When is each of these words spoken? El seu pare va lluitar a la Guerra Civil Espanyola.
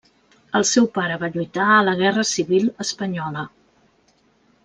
El 0.59 0.63
seu 0.69 0.87
pare 0.95 1.17
va 1.23 1.29
lluitar 1.35 1.67
a 1.73 1.83
la 1.89 1.93
Guerra 2.01 2.25
Civil 2.31 2.65
Espanyola. 2.87 3.47